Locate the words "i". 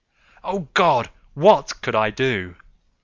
1.93-2.09